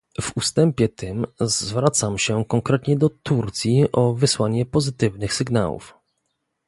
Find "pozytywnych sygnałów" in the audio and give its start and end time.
4.65-5.93